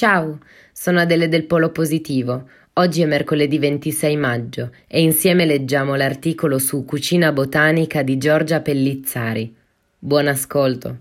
Ciao, 0.00 0.38
sono 0.72 0.98
Adele 1.00 1.28
del 1.28 1.44
Polo 1.44 1.72
Positivo. 1.72 2.48
Oggi 2.72 3.02
è 3.02 3.04
mercoledì 3.04 3.58
26 3.58 4.16
maggio 4.16 4.72
e 4.86 5.02
insieme 5.02 5.44
leggiamo 5.44 5.94
l'articolo 5.94 6.58
su 6.58 6.86
Cucina 6.86 7.32
botanica 7.32 8.00
di 8.00 8.16
Giorgia 8.16 8.62
Pellizzari. 8.62 9.54
Buon 9.98 10.28
ascolto. 10.28 10.98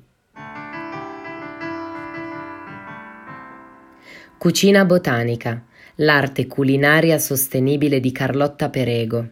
Cucina 4.38 4.84
botanica, 4.84 5.64
l'arte 5.96 6.46
culinaria 6.48 7.20
sostenibile 7.20 8.02
di 8.02 8.12
Carlotta 8.12 8.68
Perego. 8.70 9.30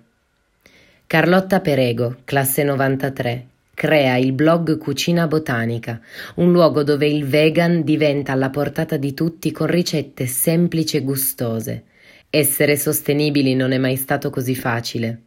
Carlotta 1.06 1.60
Perego, 1.60 2.20
classe 2.24 2.64
93, 2.64 3.48
crea 3.78 4.18
il 4.18 4.32
blog 4.32 4.80
Cucina 4.80 5.28
Botanica, 5.28 6.02
un 6.38 6.52
luogo 6.52 6.82
dove 6.82 7.06
il 7.06 7.26
vegan 7.26 7.84
diventa 7.84 8.32
alla 8.32 8.50
portata 8.50 8.98
di 8.98 9.14
tutti 9.14 9.52
con 9.52 9.68
ricette 9.68 10.26
semplici 10.26 10.98
e 10.98 11.04
gustose. 11.04 11.84
Essere 12.28 12.76
sostenibili 12.76 13.54
non 13.54 13.74
è 13.74 13.78
mai 13.78 13.96
stato 13.96 14.32
così 14.32 14.56
facile. 14.56 15.22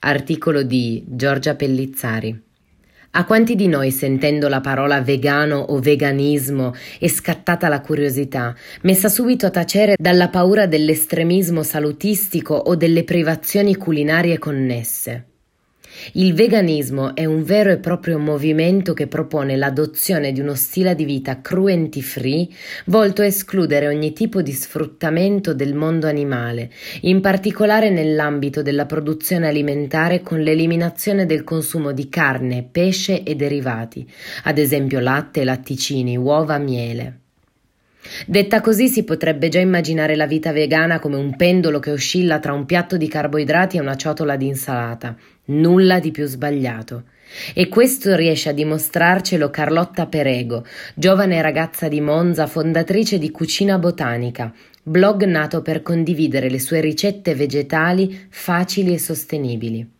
Articolo 0.00 0.64
di 0.64 1.04
Giorgia 1.06 1.54
Pellizzari. 1.54 2.42
A 3.12 3.24
quanti 3.24 3.54
di 3.54 3.68
noi 3.68 3.92
sentendo 3.92 4.48
la 4.48 4.60
parola 4.60 5.00
vegano 5.00 5.58
o 5.58 5.78
veganismo 5.78 6.74
è 6.98 7.06
scattata 7.06 7.68
la 7.68 7.80
curiosità, 7.80 8.52
messa 8.80 9.08
subito 9.08 9.46
a 9.46 9.50
tacere 9.50 9.94
dalla 9.96 10.28
paura 10.28 10.66
dell'estremismo 10.66 11.62
salutistico 11.62 12.54
o 12.54 12.74
delle 12.74 13.04
privazioni 13.04 13.76
culinarie 13.76 14.38
connesse? 14.38 15.26
Il 16.12 16.34
veganismo 16.34 17.14
è 17.14 17.24
un 17.24 17.42
vero 17.42 17.70
e 17.70 17.78
proprio 17.78 18.18
movimento 18.18 18.92
che 18.92 19.06
propone 19.06 19.56
l'adozione 19.56 20.32
di 20.32 20.40
uno 20.40 20.54
stile 20.54 20.94
di 20.94 21.04
vita 21.04 21.40
cruelty 21.40 22.00
free 22.00 22.48
volto 22.86 23.22
a 23.22 23.26
escludere 23.26 23.88
ogni 23.88 24.12
tipo 24.12 24.42
di 24.42 24.52
sfruttamento 24.52 25.54
del 25.54 25.74
mondo 25.74 26.06
animale, 26.06 26.70
in 27.02 27.20
particolare 27.20 27.90
nell'ambito 27.90 28.62
della 28.62 28.86
produzione 28.86 29.48
alimentare 29.48 30.20
con 30.22 30.40
l'eliminazione 30.40 31.26
del 31.26 31.44
consumo 31.44 31.92
di 31.92 32.08
carne, 32.08 32.66
pesce 32.70 33.22
e 33.22 33.34
derivati, 33.34 34.08
ad 34.44 34.58
esempio 34.58 35.00
latte, 35.00 35.44
latticini, 35.44 36.16
uova, 36.16 36.58
miele. 36.58 37.21
Detta 38.26 38.60
così 38.60 38.88
si 38.88 39.04
potrebbe 39.04 39.48
già 39.48 39.60
immaginare 39.60 40.16
la 40.16 40.26
vita 40.26 40.52
vegana 40.52 40.98
come 40.98 41.16
un 41.16 41.36
pendolo 41.36 41.78
che 41.78 41.90
oscilla 41.90 42.38
tra 42.38 42.52
un 42.52 42.64
piatto 42.64 42.96
di 42.96 43.08
carboidrati 43.08 43.76
e 43.76 43.80
una 43.80 43.96
ciotola 43.96 44.36
di 44.36 44.46
insalata. 44.46 45.16
Nulla 45.46 46.00
di 46.00 46.10
più 46.10 46.26
sbagliato. 46.26 47.04
E 47.54 47.68
questo 47.68 48.14
riesce 48.14 48.50
a 48.50 48.52
dimostrarcelo 48.52 49.48
Carlotta 49.50 50.06
Perego, 50.06 50.66
giovane 50.94 51.40
ragazza 51.40 51.88
di 51.88 52.00
Monza, 52.00 52.46
fondatrice 52.46 53.18
di 53.18 53.30
Cucina 53.30 53.78
Botanica, 53.78 54.52
blog 54.82 55.24
nato 55.24 55.62
per 55.62 55.82
condividere 55.82 56.50
le 56.50 56.60
sue 56.60 56.80
ricette 56.80 57.34
vegetali 57.34 58.26
facili 58.28 58.92
e 58.92 58.98
sostenibili. 58.98 59.91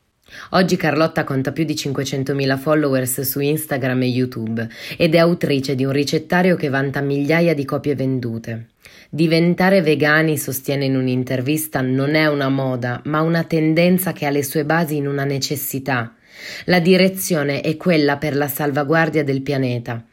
Oggi 0.51 0.77
Carlotta 0.77 1.25
conta 1.25 1.53
più 1.53 1.65
di 1.65 1.75
500.000 1.75 2.59
followers 2.59 3.21
su 3.21 3.41
Instagram 3.41 4.03
e 4.03 4.07
YouTube 4.07 4.69
ed 4.97 5.15
è 5.15 5.19
autrice 5.19 5.75
di 5.75 5.85
un 5.85 5.93
ricettario 5.93 6.57
che 6.57 6.69
vanta 6.69 7.01
migliaia 7.01 7.55
di 7.55 7.65
copie 7.65 7.95
vendute. 7.95 8.69
Diventare 9.09 9.83
vegani, 9.83 10.39
sostiene 10.39 10.87
in 10.87 10.97
un'intervista, 10.97 11.81
non 11.81 12.15
è 12.15 12.27
una 12.27 12.49
moda, 12.49 13.01
ma 13.05 13.21
una 13.21 13.45
tendenza 13.45 14.13
che 14.13 14.27
ha 14.27 14.31
le 14.31 14.43
sue 14.43 14.65
basi 14.65 14.97
in 14.97 15.07
una 15.07 15.25
necessità. 15.25 16.15
La 16.65 16.81
direzione 16.81 17.61
è 17.61 17.77
quella 17.77 18.17
per 18.17 18.37
la 18.37 18.49
salvaguardia 18.49 19.23
del 19.23 19.43
pianeta. 19.43 20.05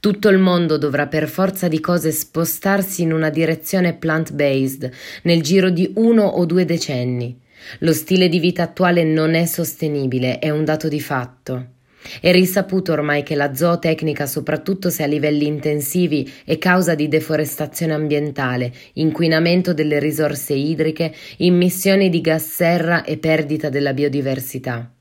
Tutto 0.00 0.28
il 0.28 0.38
mondo 0.38 0.78
dovrà 0.78 1.06
per 1.06 1.28
forza 1.28 1.68
di 1.68 1.80
cose 1.80 2.10
spostarsi 2.10 3.02
in 3.02 3.12
una 3.12 3.30
direzione 3.30 3.94
plant-based 3.94 4.90
nel 5.22 5.42
giro 5.42 5.70
di 5.70 5.92
uno 5.96 6.24
o 6.24 6.44
due 6.44 6.64
decenni. 6.64 7.44
Lo 7.80 7.92
stile 7.92 8.28
di 8.28 8.38
vita 8.38 8.62
attuale 8.62 9.04
non 9.04 9.34
è 9.34 9.46
sostenibile, 9.46 10.38
è 10.38 10.50
un 10.50 10.64
dato 10.64 10.88
di 10.88 11.00
fatto. 11.00 11.74
È 12.20 12.30
risaputo 12.30 12.92
ormai 12.92 13.22
che 13.22 13.34
la 13.34 13.54
zootecnica, 13.54 14.26
soprattutto 14.26 14.90
se 14.90 15.02
a 15.02 15.06
livelli 15.06 15.46
intensivi, 15.46 16.30
è 16.44 16.56
causa 16.58 16.94
di 16.94 17.08
deforestazione 17.08 17.92
ambientale, 17.92 18.72
inquinamento 18.94 19.74
delle 19.74 19.98
risorse 19.98 20.54
idriche, 20.54 21.12
immissioni 21.38 22.08
di 22.08 22.20
gas 22.20 22.46
serra 22.46 23.04
e 23.04 23.18
perdita 23.18 23.68
della 23.68 23.92
biodiversità. 23.92 24.95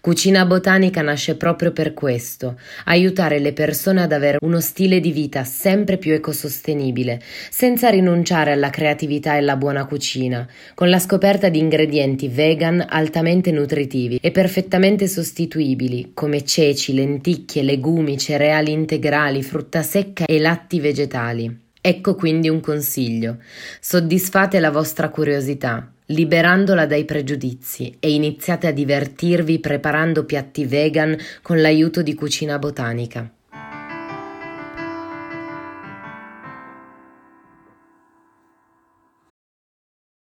Cucina 0.00 0.44
botanica 0.44 1.02
nasce 1.02 1.36
proprio 1.36 1.72
per 1.72 1.94
questo, 1.94 2.58
aiutare 2.84 3.38
le 3.38 3.52
persone 3.52 4.02
ad 4.02 4.12
avere 4.12 4.38
uno 4.40 4.60
stile 4.60 5.00
di 5.00 5.12
vita 5.12 5.44
sempre 5.44 5.96
più 5.96 6.12
ecosostenibile, 6.12 7.20
senza 7.50 7.88
rinunciare 7.88 8.52
alla 8.52 8.70
creatività 8.70 9.34
e 9.34 9.38
alla 9.38 9.56
buona 9.56 9.86
cucina, 9.86 10.46
con 10.74 10.88
la 10.88 10.98
scoperta 10.98 11.48
di 11.48 11.58
ingredienti 11.58 12.28
vegan 12.28 12.84
altamente 12.88 13.50
nutritivi 13.50 14.18
e 14.20 14.30
perfettamente 14.30 15.06
sostituibili, 15.08 16.12
come 16.14 16.44
ceci, 16.44 16.94
lenticchie, 16.94 17.62
legumi, 17.62 18.18
cereali 18.18 18.72
integrali, 18.72 19.42
frutta 19.42 19.82
secca 19.82 20.24
e 20.24 20.38
latti 20.38 20.80
vegetali. 20.80 21.66
Ecco 21.80 22.14
quindi 22.16 22.48
un 22.48 22.60
consiglio. 22.60 23.38
Soddisfate 23.80 24.60
la 24.60 24.70
vostra 24.70 25.08
curiosità, 25.08 25.90
liberandola 26.10 26.86
dai 26.86 27.04
pregiudizi 27.04 27.96
e 28.00 28.12
iniziate 28.12 28.66
a 28.66 28.72
divertirvi 28.72 29.58
preparando 29.58 30.24
piatti 30.24 30.64
vegan 30.64 31.16
con 31.42 31.60
l'aiuto 31.60 32.02
di 32.02 32.14
cucina 32.14 32.58
botanica. 32.58 33.30